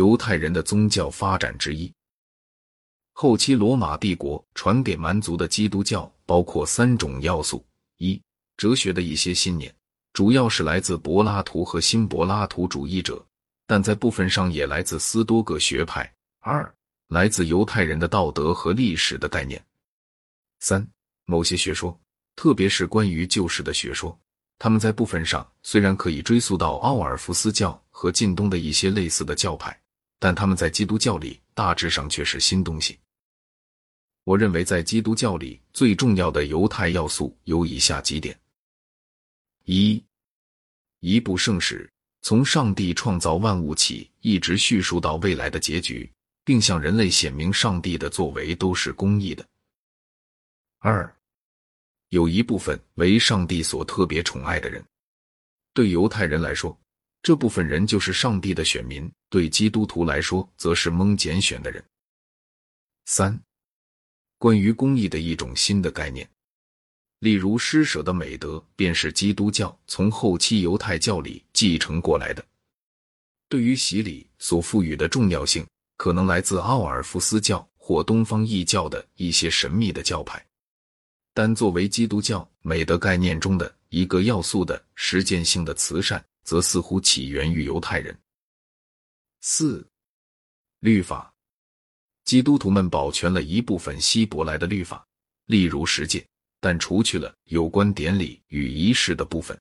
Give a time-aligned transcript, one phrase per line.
[0.00, 1.92] 犹太人的宗教发展之一。
[3.12, 7.62] 后期罗马帝国传给蛮族的基督教包括三种要素：
[7.98, 8.18] 一、
[8.56, 9.70] 哲学的一些信念，
[10.14, 13.22] 主要是来自柏拉图和新柏拉图主义者，
[13.66, 16.02] 但在部分上也来自斯多葛学派；
[16.40, 16.74] 二、
[17.08, 19.60] 来自犹太人的道德和历史的概念；
[20.60, 20.88] 三、
[21.26, 21.94] 某些学说，
[22.36, 24.18] 特别是关于旧世的学说，
[24.58, 29.78] 他们在部分上虽然可以追溯到奥尔夫斯教和近东的一些类似的教派，
[30.20, 32.96] 但他们在基督教里大致上却是新东西。
[34.24, 38.38] 我认为，在基督教里最重要的犹太要素有以下几点：
[39.64, 40.04] 一、
[41.00, 46.08] 一部圣史从上帝创造万物起，一直叙述到未来的结局，
[46.44, 49.42] 并向人类显明上帝的作为都是公义的；
[50.80, 51.16] 二、
[52.10, 54.84] 有一部分为上帝所特别宠爱的人，
[55.72, 56.78] 对犹太人来说，
[57.22, 61.84] 这部分人就是上帝的选民；对基督徒来说，则是蒙拣选的人。
[63.04, 63.40] 三。
[64.38, 66.26] 关于公义的一种新的概念，
[67.18, 72.42] 例如施舍的美德，便是基督教从后期犹太教里继承过来的。
[73.50, 75.66] 对于洗礼所赋予的重要性，
[75.98, 80.42] 可能来自奥尔夫斯教或东方异教的一些神秘的教派，
[81.34, 88.16] 但作为基督教美德概念中的一个要素的实践性的慈善，则似乎起源于犹太人。
[89.40, 89.86] 四、
[90.80, 91.32] 律法。
[92.24, 95.04] 基督徒们保全了一部分希伯来的律法，
[95.46, 96.24] 例如十诫，
[96.60, 99.58] 但除去了有关典礼与仪式的部分。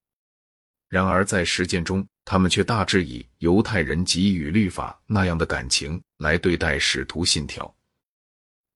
[0.88, 7.74] 然而在实践中，他们却大致以犹太人给予律法那样的感情来对待使徒信条。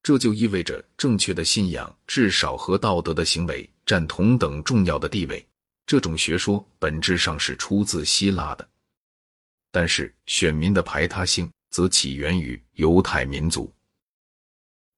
[0.01, 5.45] 这就意味着正确的信仰至少和道德的行为占同等重要的地位。
[5.85, 8.67] 这种学说本质上是出自希腊的，
[9.71, 13.71] 但是选民的排他性则起源于犹太民族。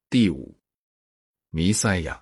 [0.10, 0.56] 第五，
[1.50, 2.22] 弥赛亚。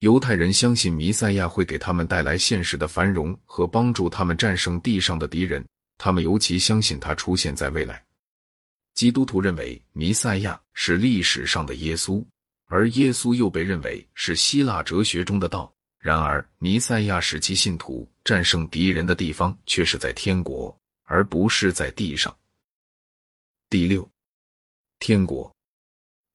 [0.00, 5.62] 犹太人相信弥赛亚会给他们带来现实的繁荣和帮助他们战胜地上的敌人。
[5.98, 8.02] 他们尤其相信他出现在未来。
[8.94, 12.24] 基督徒认为弥赛亚是历史上的耶稣，
[12.66, 15.70] 而耶稣又被认为是希腊哲学中的道。
[16.00, 20.74] 然而，弥赛亚使其信徒战胜敌人的地方却是在天国，
[21.04, 22.34] 而不是在地上。
[23.68, 24.10] 第六，
[24.98, 25.54] 天国。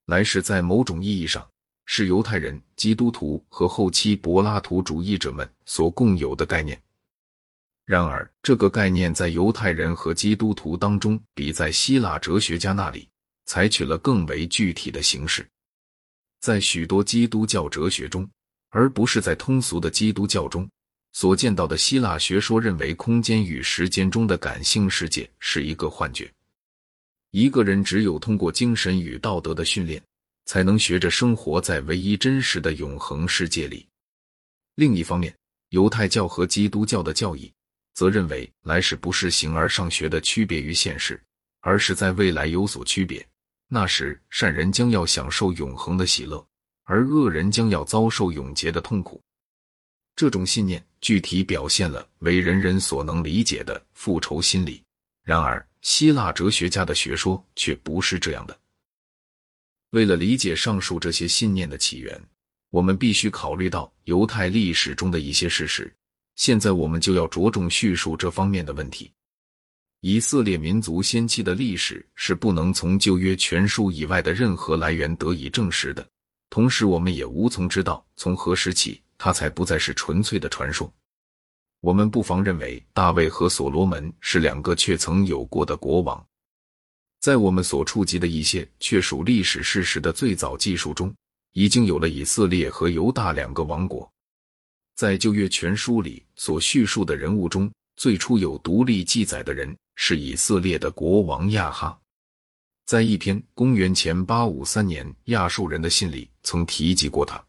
[0.04, 1.44] 来世在某种意义上
[1.84, 6.80] 是犹太人、基督徒和后期柏拉图主义者们所共有的概念。
[7.84, 13.08] 然而，这个概念在犹太人和基督徒当中，比在希腊哲学家那里
[13.46, 15.44] 采取了更为具体的形式。
[16.38, 18.28] 在许多基督教哲学中，
[18.76, 20.68] 而不是在通俗的基督教中
[21.14, 26.30] 所见到的希腊学说，认为空间与时间中的感性世界是一个幻觉。
[27.30, 30.02] 一个人只有通过精神与道德的训练，
[30.44, 33.88] 才能学着生活在唯一真实的永恒世界里。
[34.74, 35.34] 另一方面，
[35.70, 37.50] 犹太教和基督教的教义
[37.94, 41.18] 则认为来世不是形而上学的区别于现实，
[41.62, 43.26] 而是在未来有所区别。
[43.68, 46.46] 那时，善人将要享受永恒的喜乐，
[46.86, 49.20] 而恶人将要遭受永劫的痛苦。
[50.16, 54.82] 这种信念具体表现了为人人所能理解的复仇心理。
[55.22, 58.58] 然而，希腊哲学家的学说却不是这样的。
[59.90, 62.18] 为了理解上述这些信念的起源，
[62.70, 65.92] 我们必须考虑到犹太历史中的一些事实。
[66.36, 69.10] 现在，我们就要着重叙述这方面的问题。
[70.00, 76.06] 以色列民族先期的历史是不能从旧约全书以外的任何来源得以证实的，
[76.48, 80.90] 同时，我们也无从知道从何时起它才不再是纯粹的传说。
[81.80, 86.26] 我们不妨认为，大卫和所罗门是两个却曾有过的国王。
[87.20, 91.14] 在我们所触及的一些确属历史事实的最早记述中，
[91.52, 94.10] 已经有了以色列和犹大两个王国。
[94.94, 101.98] 在旧约全书里所叙述的人物中，最初有独立记载的人是以色列的国王亚哈。
[102.86, 107.44] 在一篇公元前八五三年亚述人的信里曾提及过他。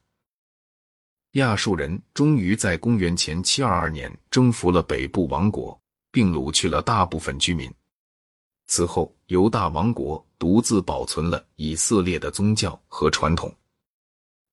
[1.34, 5.80] 亚述人终于在公元前七二二年征服了北部王国，
[6.12, 7.72] 并掳去了大部分居民。
[8.66, 13.54] 此后，犹大王国独自保存了以色列的宗教和传统。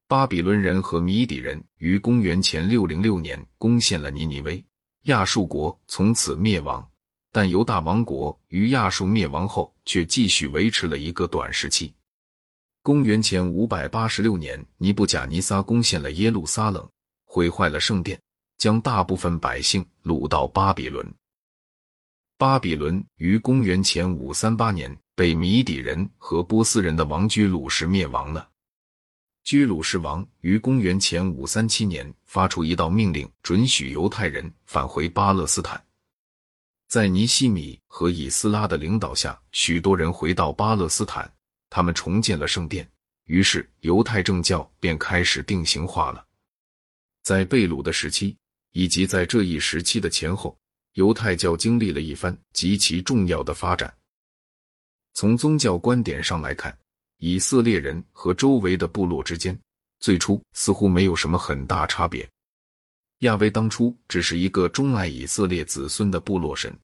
[0.07, 4.63] 巴比伦人和米底人于公元前六零六年攻陷了尼尼微，
[5.05, 6.87] 亚述国从此灭亡。
[7.35, 11.93] 但犹大王国于亚述灭亡后，却继续维持了一个短时期。
[12.81, 16.89] 公元前五百八十六年，尼布甲尼撒攻陷了耶路撒冷，
[17.25, 18.17] 毁坏了圣殿，
[18.57, 21.05] 将大部分百姓掳到巴比伦。
[22.39, 28.49] 巴比伦于公元前五三八年被米底人和波斯人的王居鲁士灭亡了。
[29.43, 35.85] 居鲁士王于公元前五三七年发出一道命令，准许犹太人返回巴勒斯坦。
[36.89, 41.31] 在尼西米和以斯拉的领导下，许多人回到巴勒斯坦，
[41.69, 42.89] 他们重建了圣殿，
[43.25, 46.25] 于是犹太正教便开始定型化了。
[47.23, 48.37] 在贝鲁的时期，
[48.73, 50.57] 以及在这一时期的前后，
[50.93, 53.93] 犹太教经历了一番极其重要的发展。
[55.15, 56.77] 从宗教观点上来看，
[57.19, 59.59] 以色列人和周围的部落之间
[60.01, 62.29] 最初似乎没有什么很大差别。
[63.21, 66.77] 亚威当初只是一个钟爱以色列子孙的部落神，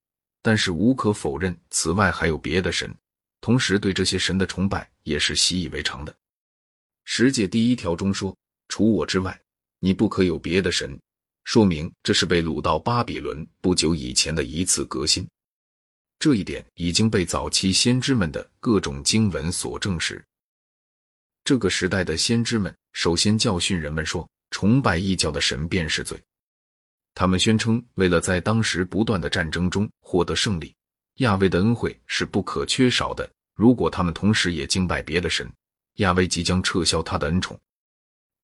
[0.43, 2.95] 但是无可否认，此外还有别的神，
[3.41, 6.15] 同时对这些神的崇拜也是习以为常的。
[7.05, 8.37] 十诫第一条中说
[8.69, 9.39] ：“除我之外，
[9.81, 10.99] 你不可有别的神。”
[11.45, 15.27] 说明这是被掳到巴比伦不久以前的一次革新。
[16.19, 20.23] 这一点已经被早期先知们的各种经文所证实。
[21.43, 26.21] 这个时代的先知们首先教训人们说，崇拜异教的神便是罪。
[27.15, 30.75] 他们宣称，为了在当时不断的战争中获得胜利，
[31.17, 33.29] 亚威的恩惠是不可缺少的。
[33.55, 35.51] 如果他们同时也敬拜别的神，
[35.97, 37.59] 亚威即将撤销他的恩宠。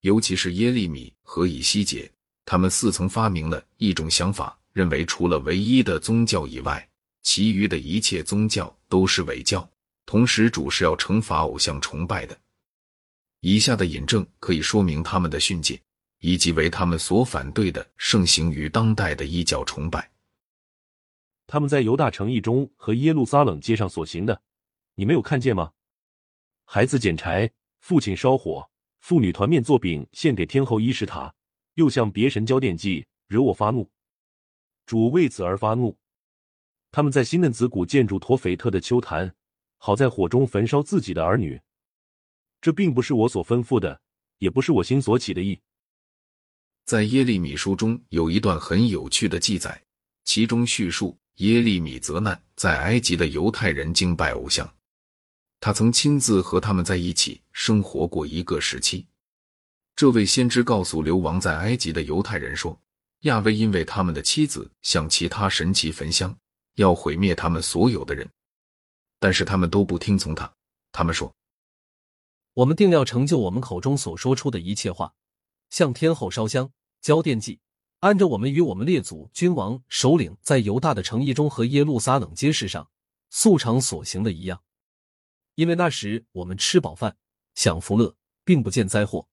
[0.01, 2.11] 尤其是耶利米和以西结，
[2.45, 6.87] 他们似曾发明了一种想法，认为除了唯一的宗教以外。
[7.23, 9.69] 其余的一切宗教都是伪教，
[10.05, 12.39] 同时主是要惩罚偶像崇拜的。
[13.41, 15.81] 以下的引证可以说明他们的训诫，
[16.27, 20.11] 以及为他们所反对的盛行于当代的异教崇拜。
[21.47, 24.43] 他们在犹大城邑中和耶路撒冷街上所行的，
[24.97, 25.73] 你没有看见吗？
[26.65, 28.69] 孩子捡柴，父亲烧火，
[28.99, 31.33] 妇女团面做饼献给天后伊什塔，
[31.75, 33.89] 又向别神交奠祭，惹我发怒。
[34.85, 35.97] 主为此而发怒。
[36.91, 39.33] 他们在新嫩子谷建筑陀斐特的丘坛，
[39.77, 41.61] 好在火中焚烧自己的儿女。
[42.61, 44.01] 这并不是我所吩咐的，
[44.39, 45.61] 也不是我心所起的意。
[46.87, 49.83] 在耶利米书中有一段很有趣的记载，
[50.25, 54.73] 其中叙述耶利米责难在埃及的犹太人敬拜偶像。
[55.59, 59.05] 他曾亲自和他们在一起生活过一个时期。
[59.97, 62.81] 这位先知告诉流亡在埃及的犹太人说
[63.23, 66.37] ：“亚威因为他们的妻子向其他神祇焚香。”
[66.77, 68.29] 要毁灭他们所有的人，
[69.19, 70.53] 但是他们都不听从他。
[70.93, 71.35] 他们说
[72.53, 75.15] ：“我们定要成就我们口中所说出的一切话，
[75.71, 77.61] 向天后烧香、交奠祭，
[78.01, 82.89] 按照我们与我们列祖君王首领在犹大的城邑中和耶路撒冷街市上
[83.31, 84.63] 素常所行的一样。
[85.55, 87.17] 因为那时我们吃饱饭，
[87.55, 88.15] 享福乐，
[88.45, 89.29] 并不见灾祸。”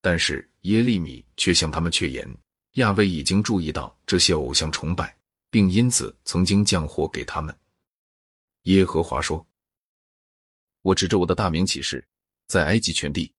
[0.00, 2.28] 但是耶利米却向他们确言：
[2.74, 5.16] 亚威已经注意到这些偶像崇拜。
[5.50, 7.58] 并因此曾经降祸给他们。
[8.64, 9.46] 耶和华说
[10.82, 12.06] ：“我指着我的大名起誓，
[12.46, 13.32] 在埃及全地，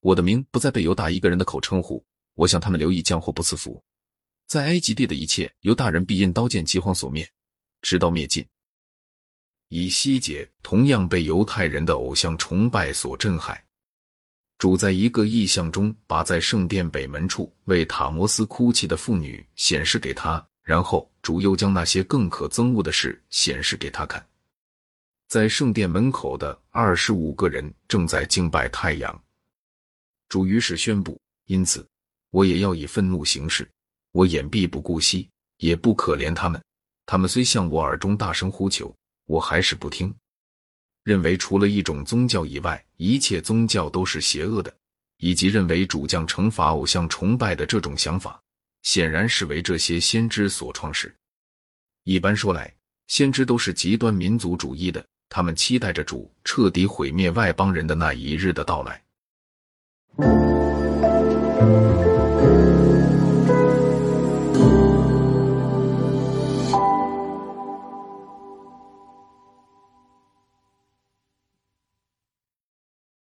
[0.00, 2.04] 我的名不再被犹大一个人的口称呼。
[2.34, 3.82] 我向他们留意降祸不赐福，
[4.46, 7.28] 在埃及地的一切犹大人必因刀剑饥荒所灭，
[7.82, 8.46] 直到灭尽。
[9.68, 13.62] 以西结同样被犹太人的偶像崇拜所震撼。
[14.58, 24.24] 主在一个异象中，把在圣殿北门处为塔摩斯哭泣的妇女显示给他。”然后主又将那些更可憎恶的事显示给他看，
[25.26, 29.20] 在圣殿门口的二十五个人正在敬拜太阳。
[30.30, 31.86] 主于是宣布：因此，
[32.30, 33.68] 我也要以愤怒行事。
[34.12, 36.62] 我眼必不顾惜，也不可怜他们。
[37.04, 38.94] 他们虽向我耳中大声呼求，
[39.26, 40.14] 我还是不听。
[41.02, 44.72] 认为除了一种宗教以外，一切宗教都是邪恶的，
[45.18, 48.40] 以及认为主将惩罚偶像崇拜的这种想法。
[48.82, 51.12] 显然是为这些先知所创始。
[52.04, 52.72] 一般说来，
[53.08, 59.02] 先知都是极端民族主义的，他们期待着主彻底毁灭外邦人的那一日的到来。
[60.18, 60.59] Thank you.